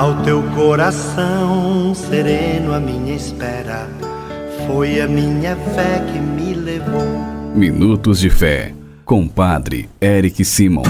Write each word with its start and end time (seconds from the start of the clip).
Ao 0.00 0.22
teu 0.22 0.42
coração 0.54 1.94
sereno, 1.94 2.72
a 2.72 2.80
minha 2.80 3.14
espera 3.14 3.86
foi 4.66 4.98
a 4.98 5.06
minha 5.06 5.54
fé 5.54 6.02
que 6.10 6.18
me 6.18 6.54
levou. 6.54 7.04
Minutos 7.54 8.18
de 8.18 8.30
Fé, 8.30 8.74
com 9.04 9.28
Padre 9.28 9.90
Eric 10.00 10.42
Simon. 10.42 10.84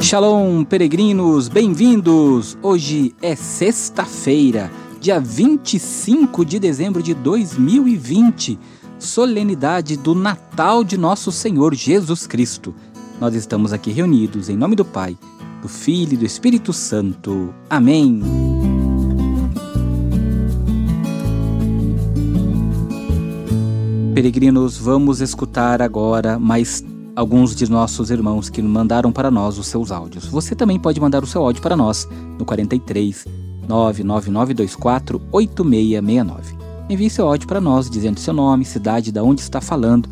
Shalom, 0.00 0.62
peregrinos, 0.62 1.48
bem-vindos! 1.48 2.56
Hoje 2.62 3.12
é 3.20 3.34
sexta-feira, 3.34 4.70
dia 5.00 5.18
25 5.18 6.44
de 6.44 6.60
dezembro 6.60 7.02
de 7.02 7.14
2020, 7.14 8.60
solenidade 8.96 9.96
do 9.96 10.14
Natal 10.14 10.84
de 10.84 10.96
Nosso 10.96 11.32
Senhor 11.32 11.74
Jesus 11.74 12.28
Cristo. 12.28 12.72
Nós 13.22 13.36
estamos 13.36 13.72
aqui 13.72 13.92
reunidos 13.92 14.48
em 14.48 14.56
nome 14.56 14.74
do 14.74 14.84
Pai, 14.84 15.16
do 15.62 15.68
Filho 15.68 16.14
e 16.14 16.16
do 16.16 16.26
Espírito 16.26 16.72
Santo. 16.72 17.54
Amém. 17.70 18.20
Peregrinos, 24.12 24.76
vamos 24.76 25.20
escutar 25.20 25.80
agora 25.80 26.36
mais 26.36 26.84
alguns 27.14 27.54
de 27.54 27.70
nossos 27.70 28.10
irmãos 28.10 28.50
que 28.50 28.60
mandaram 28.60 29.12
para 29.12 29.30
nós 29.30 29.56
os 29.56 29.68
seus 29.68 29.92
áudios. 29.92 30.26
Você 30.26 30.56
também 30.56 30.80
pode 30.80 31.00
mandar 31.00 31.22
o 31.22 31.26
seu 31.28 31.44
áudio 31.44 31.62
para 31.62 31.76
nós 31.76 32.08
no 32.36 32.44
43 32.44 33.24
99924 33.68 35.22
8669. 35.30 36.56
Envie 36.90 37.08
seu 37.08 37.28
áudio 37.28 37.46
para 37.46 37.60
nós 37.60 37.88
dizendo 37.88 38.18
seu 38.18 38.34
nome, 38.34 38.64
cidade, 38.64 39.12
da 39.12 39.22
onde 39.22 39.42
está 39.42 39.60
falando 39.60 40.08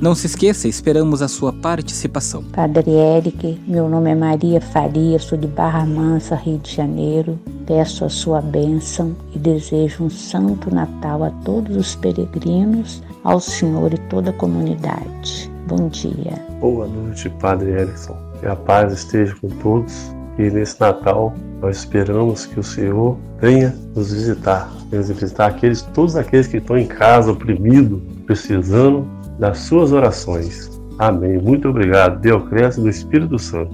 não 0.00 0.14
se 0.14 0.26
esqueça, 0.26 0.68
esperamos 0.68 1.22
a 1.22 1.28
sua 1.28 1.52
participação. 1.52 2.42
Padre 2.52 2.90
Eric, 2.90 3.60
meu 3.66 3.88
nome 3.88 4.10
é 4.10 4.14
Maria 4.14 4.60
Faria, 4.60 5.18
sou 5.18 5.38
de 5.38 5.46
Barra 5.46 5.86
Mansa, 5.86 6.36
Rio 6.36 6.58
de 6.58 6.74
Janeiro. 6.74 7.38
Peço 7.66 8.04
a 8.04 8.08
sua 8.08 8.40
bênção 8.40 9.16
e 9.34 9.38
desejo 9.38 10.04
um 10.04 10.10
santo 10.10 10.72
Natal 10.72 11.24
a 11.24 11.30
todos 11.30 11.76
os 11.76 11.94
peregrinos, 11.96 13.02
ao 13.24 13.40
Senhor 13.40 13.92
e 13.92 13.98
toda 14.08 14.30
a 14.30 14.34
comunidade. 14.34 15.50
Bom 15.66 15.88
dia. 15.88 16.44
Boa 16.60 16.86
noite, 16.86 17.30
Padre 17.40 17.70
Erickson. 17.70 18.16
Que 18.40 18.46
a 18.46 18.54
paz 18.54 18.92
esteja 18.92 19.34
com 19.40 19.48
todos 19.48 20.14
e 20.38 20.50
nesse 20.50 20.78
Natal 20.78 21.32
nós 21.60 21.78
esperamos 21.78 22.44
que 22.44 22.60
o 22.60 22.62
Senhor 22.62 23.16
venha 23.40 23.74
nos 23.94 24.12
visitar, 24.12 24.70
venha 24.90 25.02
visitar 25.02 25.46
aqueles, 25.46 25.82
todos 25.82 26.14
aqueles 26.14 26.46
que 26.46 26.58
estão 26.58 26.76
em 26.76 26.86
casa, 26.86 27.32
oprimidos, 27.32 28.00
precisando 28.26 29.08
das 29.38 29.58
suas 29.58 29.92
orações. 29.92 30.70
Amém. 30.98 31.38
Muito 31.38 31.68
obrigado. 31.68 32.20
Deocrésio 32.20 32.82
do 32.82 32.88
Espírito 32.88 33.38
Santo. 33.38 33.72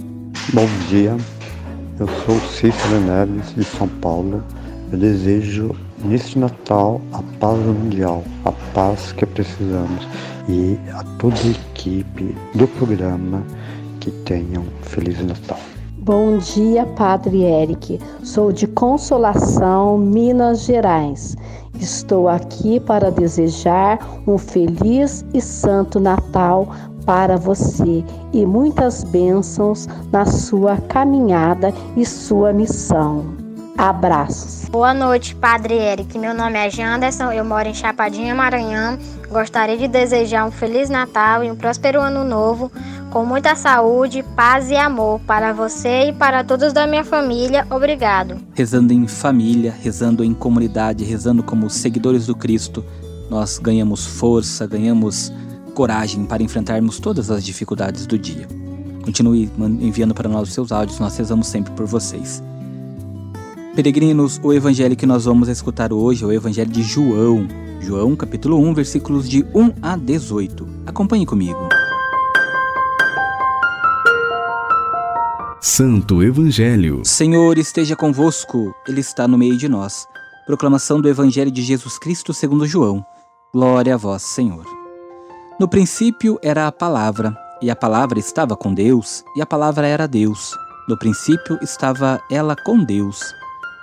Bom 0.53 0.67
dia. 0.89 1.17
Eu 1.99 2.09
sou 2.25 2.39
Cícero 2.41 3.01
Neves, 3.01 3.55
de 3.55 3.65
São 3.65 3.89
Paulo. 3.89 4.43
Eu 4.91 4.99
desejo 4.99 5.75
neste 6.05 6.39
Natal 6.39 7.01
a 7.13 7.23
paz 7.39 7.59
mundial, 7.59 8.25
a 8.45 8.53
paz 8.75 9.13
que 9.13 9.25
precisamos 9.25 10.07
e 10.49 10.77
a 10.91 11.05
toda 11.19 11.37
a 11.37 11.51
equipe 11.51 12.35
do 12.55 12.67
programa 12.67 13.43
que 14.01 14.11
tenham 14.11 14.65
Feliz 14.83 15.25
Natal. 15.25 15.61
Bom 16.05 16.36
dia, 16.39 16.84
Padre 16.84 17.45
Eric. 17.45 18.00
Sou 18.25 18.50
de 18.50 18.67
Consolação, 18.67 19.97
Minas 19.97 20.64
Gerais. 20.64 21.36
Estou 21.78 22.28
aqui 22.28 22.81
para 22.81 23.09
desejar 23.09 24.00
um 24.27 24.36
feliz 24.36 25.25
e 25.33 25.41
santo 25.41 26.00
Natal 26.00 26.67
para 27.06 27.36
você 27.36 28.05
e 28.33 28.44
muitas 28.44 29.05
bênçãos 29.05 29.86
na 30.11 30.27
sua 30.27 30.77
caminhada 30.77 31.72
e 31.97 32.05
sua 32.05 32.53
missão. 32.53 33.37
Abraços. 33.78 34.69
Boa 34.70 34.92
noite, 34.92 35.37
Padre 35.37 35.75
Eric. 35.75 36.19
Meu 36.19 36.34
nome 36.34 36.59
é 36.59 36.69
Janderson, 36.69 37.31
eu 37.31 37.44
moro 37.44 37.69
em 37.69 37.75
Chapadinha, 37.75 38.34
Maranhão. 38.34 38.98
Gostaria 39.31 39.78
de 39.78 39.87
desejar 39.87 40.47
um 40.47 40.50
Feliz 40.50 40.91
Natal 40.91 41.44
e 41.44 41.50
um 41.50 41.54
próspero 41.54 42.00
Ano 42.00 42.25
Novo 42.25 42.72
com 43.12 43.27
muita 43.27 43.55
saúde, 43.55 44.25
paz 44.34 44.71
e 44.71 44.75
amor 44.75 45.21
para 45.21 45.53
você 45.53 46.09
e 46.09 46.12
para 46.15 46.43
todos 46.43 46.73
da 46.73 46.87
minha 46.87 47.05
família. 47.05 47.67
Obrigado. 47.71 48.39
Rezando 48.55 48.95
em 48.95 49.06
família, 49.06 49.75
rezando 49.83 50.25
em 50.25 50.33
comunidade, 50.33 51.05
rezando 51.05 51.43
como 51.43 51.69
seguidores 51.69 52.27
do 52.27 52.34
Cristo, 52.34 52.83
nós 53.28 53.59
ganhamos 53.59 54.06
força, 54.06 54.67
ganhamos 54.67 55.31
coragem 55.75 56.25
para 56.25 56.43
enfrentarmos 56.43 56.99
todas 56.99 57.31
as 57.31 57.45
dificuldades 57.45 58.06
do 58.06 58.19
dia. 58.19 58.49
Continue 59.05 59.51
enviando 59.59 60.15
para 60.15 60.28
nós 60.28 60.49
os 60.49 60.55
seus 60.55 60.72
áudios, 60.72 60.99
nós 60.99 61.15
rezamos 61.15 61.49
sempre 61.49 61.72
por 61.72 61.84
vocês. 61.84 62.43
Peregrinos, 63.75 64.41
o 64.43 64.55
evangelho 64.55 64.97
que 64.97 65.06
nós 65.06 65.27
vamos 65.27 65.49
escutar 65.49 65.93
hoje 65.93 66.25
é 66.25 66.27
o 66.27 66.33
evangelho 66.33 66.71
de 66.71 66.83
João. 66.83 67.47
João, 67.81 68.17
capítulo 68.17 68.59
1, 68.59 68.72
versículos 68.72 69.28
de 69.28 69.45
1 69.55 69.72
a 69.83 69.97
18. 69.97 70.67
Acompanhe 70.87 71.27
comigo. 71.27 71.81
Santo 75.65 76.25
Evangelho. 76.25 77.03
Senhor 77.05 77.56
esteja 77.56 77.95
convosco, 77.95 78.75
Ele 78.84 79.00
está 79.00 79.28
no 79.28 79.39
meio 79.39 79.56
de 79.56 79.69
nós. 79.69 80.09
Proclamação 80.45 81.00
do 81.00 81.09
Evangelho 81.09 81.53
de 81.53 81.62
Jesus 81.62 82.00
Cristo 82.00 82.34
segundo 82.34 82.67
João. 82.67 83.06
Glória 83.55 83.95
a 83.95 83.97
vós, 83.97 84.22
Senhor. 84.22 84.67
No 85.61 85.69
princípio 85.69 86.37
era 86.43 86.67
a 86.67 86.72
palavra, 86.72 87.39
e 87.62 87.71
a 87.71 87.77
palavra 87.77 88.19
estava 88.19 88.56
com 88.56 88.75
Deus, 88.75 89.22
e 89.37 89.41
a 89.41 89.47
palavra 89.47 89.87
era 89.87 90.09
Deus. 90.09 90.51
No 90.89 90.99
princípio 90.99 91.56
estava 91.62 92.21
ela 92.28 92.56
com 92.56 92.83
Deus. 92.83 93.22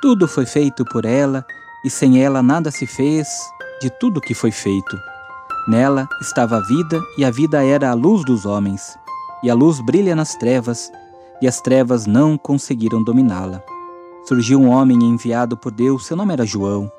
Tudo 0.02 0.28
foi 0.28 0.46
feito 0.46 0.84
por 0.84 1.06
ela, 1.06 1.46
e 1.86 1.90
sem 1.90 2.22
ela 2.22 2.44
nada 2.44 2.72
se 2.72 2.86
fez 2.86 3.30
de 3.82 3.90
tudo 3.90 4.20
que 4.20 4.34
foi 4.34 4.52
feito. 4.52 5.00
Nela 5.66 6.10
estava 6.20 6.58
a 6.58 6.62
vida, 6.62 7.02
e 7.18 7.24
a 7.24 7.32
vida 7.32 7.64
era 7.64 7.90
a 7.90 7.94
luz 7.94 8.26
dos 8.26 8.46
homens. 8.46 9.00
E 9.42 9.50
a 9.50 9.54
luz 9.54 9.80
brilha 9.80 10.14
nas 10.14 10.36
trevas, 10.36 10.92
e 11.42 11.48
as 11.48 11.62
trevas 11.62 12.06
não 12.06 12.38
conseguiram 12.38 13.04
dominá-la. 13.04 13.64
Surgiu 14.28 14.60
um 14.60 14.70
homem 14.70 14.98
enviado 15.04 15.58
por 15.58 15.72
Deus, 15.72 16.06
seu 16.06 16.16
nome 16.16 16.34
era 16.34 16.46
João. 16.46 16.92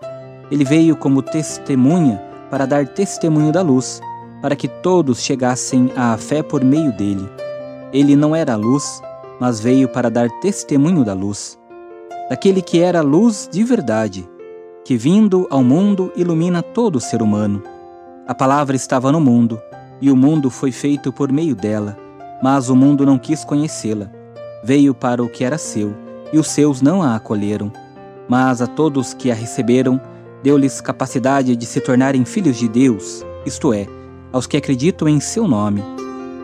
Ele 0.50 0.64
veio 0.64 0.96
como 0.96 1.22
testemunha 1.22 2.20
para 2.50 2.66
dar 2.66 2.88
testemunho 2.88 3.52
da 3.52 3.62
luz, 3.62 4.00
para 4.42 4.56
que 4.56 4.66
todos 4.66 5.22
chegassem 5.22 5.92
à 5.96 6.16
fé 6.16 6.42
por 6.42 6.64
meio 6.64 6.92
dele. 6.92 7.28
Ele 7.92 8.16
não 8.16 8.34
era 8.34 8.54
a 8.54 8.56
luz, 8.56 9.00
mas 9.38 9.60
veio 9.60 9.88
para 9.88 10.10
dar 10.10 10.28
testemunho 10.40 11.04
da 11.04 11.14
luz, 11.14 11.58
daquele 12.28 12.60
que 12.60 12.80
era 12.80 12.98
a 12.98 13.02
luz 13.02 13.48
de 13.50 13.62
verdade, 13.64 14.28
que 14.84 14.96
vindo 14.96 15.46
ao 15.50 15.62
mundo 15.62 16.12
ilumina 16.16 16.62
todo 16.62 17.00
ser 17.00 17.22
humano. 17.22 17.62
A 18.26 18.34
palavra 18.34 18.76
estava 18.76 19.10
no 19.10 19.20
mundo, 19.20 19.60
e 20.00 20.10
o 20.10 20.16
mundo 20.16 20.50
foi 20.50 20.72
feito 20.72 21.12
por 21.12 21.30
meio 21.30 21.54
dela, 21.54 21.96
mas 22.42 22.68
o 22.68 22.76
mundo 22.76 23.04
não 23.04 23.18
quis 23.18 23.44
conhecê-la. 23.44 24.10
Veio 24.62 24.92
para 24.92 25.22
o 25.22 25.28
que 25.28 25.42
era 25.42 25.56
seu, 25.56 25.94
e 26.32 26.38
os 26.38 26.48
seus 26.48 26.82
não 26.82 27.02
a 27.02 27.16
acolheram. 27.16 27.72
Mas 28.28 28.60
a 28.60 28.66
todos 28.66 29.14
que 29.14 29.30
a 29.30 29.34
receberam, 29.34 29.98
deu-lhes 30.42 30.80
capacidade 30.80 31.56
de 31.56 31.66
se 31.66 31.80
tornarem 31.80 32.24
filhos 32.24 32.58
de 32.58 32.68
Deus, 32.68 33.24
isto 33.46 33.72
é, 33.72 33.86
aos 34.30 34.46
que 34.46 34.58
acreditam 34.58 35.08
em 35.08 35.18
seu 35.18 35.48
nome. 35.48 35.82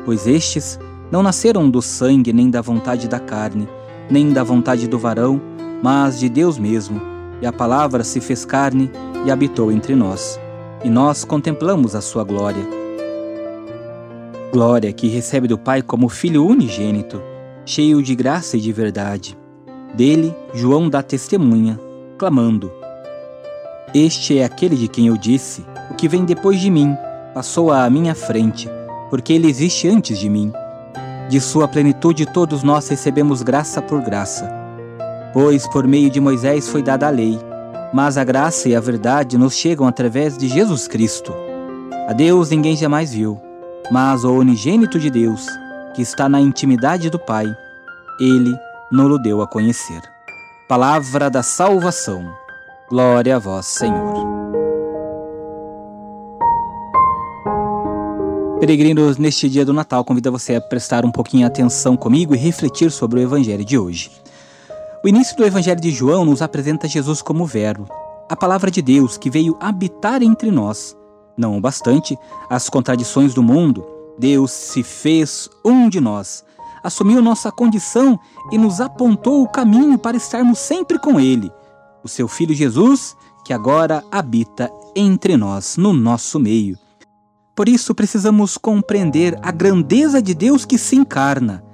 Pois 0.04 0.26
estes 0.26 0.78
não 1.10 1.22
nasceram 1.22 1.68
do 1.68 1.82
sangue 1.82 2.32
nem 2.32 2.48
da 2.48 2.62
vontade 2.62 3.06
da 3.06 3.20
carne, 3.20 3.68
nem 4.10 4.32
da 4.32 4.42
vontade 4.42 4.88
do 4.88 4.98
varão, 4.98 5.40
mas 5.82 6.18
de 6.18 6.28
Deus 6.30 6.58
mesmo. 6.58 7.00
E 7.42 7.46
a 7.46 7.52
palavra 7.52 8.02
se 8.02 8.18
fez 8.18 8.46
carne 8.46 8.90
e 9.26 9.30
habitou 9.30 9.70
entre 9.70 9.94
nós. 9.94 10.40
E 10.82 10.88
nós 10.88 11.22
contemplamos 11.22 11.94
a 11.94 12.00
sua 12.00 12.24
glória. 12.24 12.66
Glória 14.50 14.90
que 14.90 15.06
recebe 15.06 15.46
do 15.46 15.58
Pai 15.58 15.82
como 15.82 16.08
Filho 16.08 16.46
unigênito 16.46 17.20
cheio 17.66 18.00
de 18.00 18.14
graça 18.14 18.56
e 18.56 18.60
de 18.60 18.72
verdade. 18.72 19.36
Dele, 19.92 20.32
João 20.54 20.88
dá 20.88 21.02
testemunha, 21.02 21.78
clamando: 22.16 22.72
Este 23.92 24.38
é 24.38 24.44
aquele 24.44 24.76
de 24.76 24.86
quem 24.86 25.08
eu 25.08 25.16
disse: 25.16 25.66
O 25.90 25.94
que 25.94 26.08
vem 26.08 26.24
depois 26.24 26.60
de 26.60 26.70
mim 26.70 26.96
passou 27.34 27.72
à 27.72 27.90
minha 27.90 28.14
frente, 28.14 28.70
porque 29.10 29.32
ele 29.32 29.48
existe 29.48 29.88
antes 29.88 30.18
de 30.18 30.30
mim. 30.30 30.52
De 31.28 31.40
sua 31.40 31.66
plenitude 31.66 32.24
todos 32.24 32.62
nós 32.62 32.88
recebemos 32.88 33.42
graça 33.42 33.82
por 33.82 34.00
graça. 34.00 34.48
Pois 35.32 35.66
por 35.66 35.86
meio 35.86 36.08
de 36.08 36.20
Moisés 36.20 36.68
foi 36.68 36.82
dada 36.82 37.08
a 37.08 37.10
lei, 37.10 37.38
mas 37.92 38.16
a 38.16 38.22
graça 38.22 38.68
e 38.68 38.76
a 38.76 38.80
verdade 38.80 39.36
nos 39.36 39.54
chegam 39.54 39.88
através 39.88 40.38
de 40.38 40.46
Jesus 40.46 40.86
Cristo. 40.86 41.34
A 42.08 42.12
Deus 42.12 42.50
ninguém 42.50 42.76
jamais 42.76 43.12
viu, 43.12 43.40
mas 43.90 44.22
o 44.22 44.32
unigênito 44.32 44.98
de 45.00 45.10
Deus, 45.10 45.46
que 45.96 46.02
está 46.02 46.28
na 46.28 46.38
intimidade 46.38 47.08
do 47.08 47.18
Pai, 47.18 47.46
ele 48.20 48.54
nos 48.92 49.22
deu 49.22 49.40
a 49.40 49.46
conhecer. 49.46 50.02
Palavra 50.68 51.30
da 51.30 51.42
salvação. 51.42 52.34
Glória 52.90 53.36
a 53.36 53.38
vós, 53.38 53.64
Senhor. 53.64 54.14
Peregrinos, 58.60 59.16
neste 59.16 59.48
dia 59.48 59.64
do 59.64 59.72
Natal, 59.72 60.04
convido 60.04 60.30
você 60.30 60.56
a 60.56 60.60
prestar 60.60 61.06
um 61.06 61.10
pouquinho 61.10 61.46
atenção 61.46 61.96
comigo 61.96 62.34
e 62.34 62.38
refletir 62.38 62.90
sobre 62.90 63.20
o 63.20 63.22
Evangelho 63.22 63.64
de 63.64 63.78
hoje. 63.78 64.10
O 65.02 65.08
início 65.08 65.34
do 65.34 65.46
Evangelho 65.46 65.80
de 65.80 65.90
João 65.90 66.26
nos 66.26 66.42
apresenta 66.42 66.86
Jesus 66.86 67.22
como 67.22 67.46
Verbo, 67.46 67.88
a 68.28 68.36
palavra 68.36 68.70
de 68.70 68.82
Deus 68.82 69.16
que 69.16 69.30
veio 69.30 69.56
habitar 69.58 70.22
entre 70.22 70.50
nós. 70.50 70.94
Não 71.38 71.58
bastante 71.58 72.18
as 72.50 72.68
contradições 72.68 73.32
do 73.32 73.42
mundo, 73.42 73.95
Deus 74.18 74.50
se 74.50 74.82
fez 74.82 75.48
um 75.64 75.88
de 75.88 76.00
nós, 76.00 76.44
assumiu 76.82 77.20
nossa 77.20 77.50
condição 77.50 78.18
e 78.50 78.58
nos 78.58 78.80
apontou 78.80 79.42
o 79.42 79.48
caminho 79.48 79.98
para 79.98 80.16
estarmos 80.16 80.58
sempre 80.58 80.98
com 80.98 81.20
Ele, 81.20 81.50
o 82.02 82.08
seu 82.08 82.28
Filho 82.28 82.54
Jesus, 82.54 83.16
que 83.44 83.52
agora 83.52 84.02
habita 84.10 84.70
entre 84.94 85.36
nós, 85.36 85.76
no 85.76 85.92
nosso 85.92 86.38
meio. 86.40 86.78
Por 87.54 87.68
isso 87.68 87.94
precisamos 87.94 88.58
compreender 88.58 89.38
a 89.42 89.50
grandeza 89.50 90.20
de 90.20 90.34
Deus 90.34 90.64
que 90.64 90.76
se 90.76 90.96
encarna. 90.96 91.64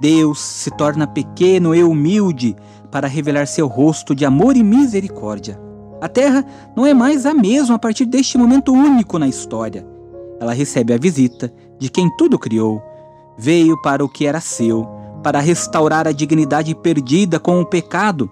Deus 0.00 0.40
se 0.40 0.70
torna 0.70 1.06
pequeno 1.06 1.74
e 1.74 1.82
humilde 1.82 2.56
para 2.90 3.08
revelar 3.08 3.46
seu 3.46 3.66
rosto 3.66 4.14
de 4.14 4.24
amor 4.24 4.56
e 4.56 4.62
misericórdia. 4.62 5.60
A 6.00 6.08
Terra 6.08 6.44
não 6.76 6.86
é 6.86 6.94
mais 6.94 7.26
a 7.26 7.34
mesma 7.34 7.74
a 7.74 7.78
partir 7.78 8.04
deste 8.04 8.38
momento 8.38 8.72
único 8.72 9.18
na 9.18 9.28
história. 9.28 9.86
Ela 10.40 10.52
recebe 10.52 10.92
a 10.92 10.98
visita 10.98 11.52
de 11.78 11.88
quem 11.88 12.10
tudo 12.16 12.38
criou. 12.38 12.82
Veio 13.36 13.80
para 13.80 14.04
o 14.04 14.08
que 14.08 14.26
era 14.26 14.40
seu, 14.40 14.86
para 15.22 15.40
restaurar 15.40 16.06
a 16.08 16.12
dignidade 16.12 16.74
perdida 16.74 17.38
com 17.38 17.60
o 17.60 17.66
pecado 17.66 18.30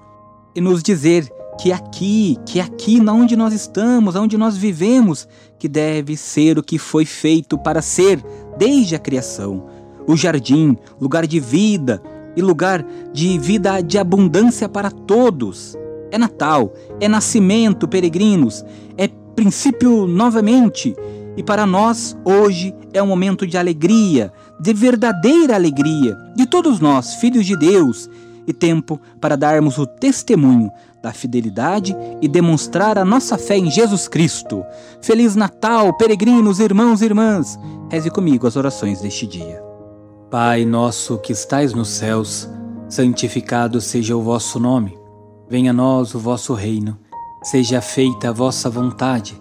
e 0.55 0.61
nos 0.61 0.83
dizer 0.83 1.31
que 1.61 1.73
aqui, 1.73 2.39
que 2.45 2.61
aqui 2.61 3.01
onde 3.09 3.37
nós 3.37 3.53
estamos, 3.53 4.15
onde 4.15 4.37
nós 4.37 4.57
vivemos, 4.57 5.27
que 5.59 5.69
deve 5.69 6.17
ser 6.17 6.59
o 6.59 6.63
que 6.63 6.79
foi 6.79 7.05
feito 7.05 7.57
para 7.57 7.81
ser 7.81 8.23
desde 8.59 8.95
a 8.95 8.99
criação. 8.99 9.65
O 10.07 10.17
jardim, 10.17 10.77
lugar 11.01 11.27
de 11.27 11.41
vida 11.41 12.03
e 12.37 12.43
lugar 12.43 12.85
de 13.13 13.39
vida 13.39 13.81
de 13.81 13.99
abundância 13.99 14.69
para 14.69 14.91
todos. 14.91 15.77
É 16.11 16.19
Natal, 16.19 16.73
é 17.01 17.09
nascimento, 17.09 17.89
peregrinos, 17.89 18.65
é 18.97 19.09
princípio 19.09 20.07
novamente. 20.07 20.95
E 21.37 21.43
para 21.43 21.67
nós, 21.67 22.17
hoje, 22.25 22.75
é 22.93 23.03
um 23.03 23.07
momento 23.07 23.47
de 23.47 23.59
alegria, 23.59 24.33
de 24.59 24.73
verdadeira 24.73 25.55
alegria, 25.55 26.17
de 26.35 26.47
todos 26.47 26.81
nós, 26.81 27.17
filhos 27.17 27.45
de 27.45 27.57
Deus, 27.57 28.09
e 28.47 28.53
tempo 28.53 29.01
para 29.21 29.37
darmos 29.37 29.77
o 29.77 29.87
testemunho 29.87 30.71
da 31.03 31.13
fidelidade 31.13 31.97
e 32.23 32.29
demonstrar 32.29 32.99
a 32.99 33.05
nossa 33.05 33.37
fé 33.37 33.57
em 33.57 33.71
Jesus 33.71 34.09
Cristo. 34.09 34.65
Feliz 35.03 35.37
Natal, 35.37 35.93
peregrinos, 35.97 36.59
irmãos 36.59 37.03
e 37.03 37.05
irmãs! 37.05 37.59
Reze 37.91 38.11
comigo 38.11 38.47
as 38.47 38.57
orações 38.57 39.01
deste 39.01 39.27
dia. 39.27 39.63
Pai 40.31 40.65
nosso 40.65 41.19
que 41.19 41.33
estais 41.33 41.73
nos 41.73 41.89
céus, 41.89 42.49
santificado 42.89 43.81
seja 43.81 44.17
o 44.17 44.23
vosso 44.23 44.59
nome. 44.59 44.99
Venha 45.49 45.71
a 45.71 45.75
nós 45.75 46.15
o 46.15 46.19
vosso 46.19 46.55
reino. 46.55 46.99
Seja 47.43 47.81
feita 47.81 48.31
a 48.31 48.33
vossa 48.33 48.69
vontade, 48.69 49.41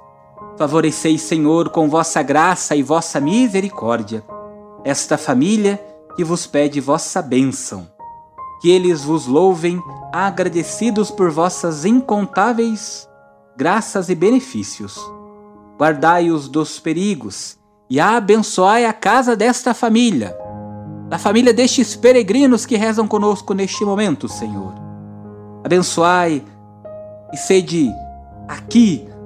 Favoreceis, 0.61 1.23
Senhor, 1.23 1.69
com 1.69 1.89
vossa 1.89 2.21
graça 2.21 2.75
e 2.75 2.83
vossa 2.83 3.19
misericórdia, 3.19 4.23
esta 4.85 5.17
família 5.17 5.83
que 6.15 6.23
vos 6.23 6.45
pede 6.45 6.79
vossa 6.79 7.19
bênção 7.19 7.87
que 8.61 8.69
eles 8.69 9.03
vos 9.03 9.25
louvem, 9.25 9.81
agradecidos 10.13 11.09
por 11.09 11.31
vossas 11.31 11.83
incontáveis 11.83 13.09
graças 13.57 14.07
e 14.07 14.13
benefícios. 14.13 14.99
Guardai-os 15.79 16.47
dos 16.47 16.79
perigos 16.79 17.57
e 17.89 17.99
abençoai 17.99 18.85
a 18.85 18.93
casa 18.93 19.35
desta 19.35 19.73
família, 19.73 20.37
da 21.09 21.17
família 21.17 21.55
destes 21.55 21.95
peregrinos 21.95 22.67
que 22.67 22.77
rezam 22.77 23.07
conosco 23.07 23.55
neste 23.55 23.83
momento, 23.83 24.29
Senhor. 24.29 24.75
Abençoai 25.63 26.45
e 27.33 27.37
sede 27.37 27.91
aqui 28.47 29.10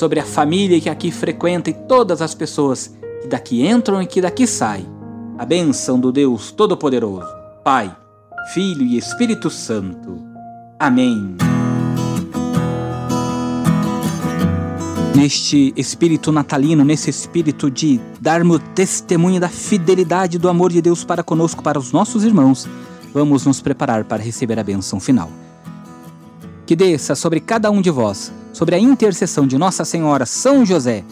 sobre 0.00 0.18
a 0.18 0.24
família 0.24 0.80
que 0.80 0.88
aqui 0.88 1.10
frequenta 1.10 1.68
e 1.68 1.74
todas 1.74 2.22
as 2.22 2.34
pessoas 2.34 2.96
que 3.20 3.28
daqui 3.28 3.66
entram 3.66 4.00
e 4.00 4.06
que 4.06 4.22
daqui 4.22 4.46
saem, 4.46 4.86
a 5.36 5.44
bênção 5.44 6.00
do 6.00 6.10
Deus 6.10 6.50
Todo-Poderoso, 6.50 7.28
Pai, 7.62 7.94
Filho 8.54 8.82
e 8.82 8.96
Espírito 8.96 9.50
Santo. 9.50 10.18
Amém. 10.78 11.36
Neste 15.14 15.74
espírito 15.76 16.32
natalino, 16.32 16.82
nesse 16.82 17.10
espírito 17.10 17.70
de 17.70 18.00
darmos 18.18 18.58
testemunho 18.74 19.38
da 19.38 19.50
fidelidade 19.50 20.38
do 20.38 20.48
amor 20.48 20.72
de 20.72 20.80
Deus 20.80 21.04
para 21.04 21.22
conosco, 21.22 21.62
para 21.62 21.78
os 21.78 21.92
nossos 21.92 22.24
irmãos, 22.24 22.66
vamos 23.12 23.44
nos 23.44 23.60
preparar 23.60 24.04
para 24.04 24.22
receber 24.22 24.58
a 24.58 24.64
bênção 24.64 24.98
final. 24.98 25.30
Que 26.70 26.76
desça 26.76 27.16
sobre 27.16 27.40
cada 27.40 27.68
um 27.68 27.82
de 27.82 27.90
vós, 27.90 28.32
sobre 28.52 28.76
a 28.76 28.78
intercessão 28.78 29.44
de 29.44 29.58
Nossa 29.58 29.84
Senhora 29.84 30.24
São 30.24 30.64
José, 30.64 31.04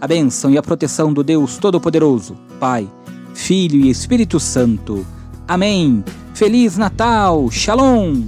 a 0.00 0.08
bênção 0.08 0.50
e 0.50 0.56
a 0.56 0.62
proteção 0.62 1.12
do 1.12 1.22
Deus 1.22 1.58
Todo-Poderoso, 1.58 2.34
Pai, 2.58 2.88
Filho 3.34 3.84
e 3.84 3.90
Espírito 3.90 4.40
Santo. 4.40 5.06
Amém. 5.46 6.02
Feliz 6.32 6.78
Natal! 6.78 7.50
Shalom! 7.50 8.22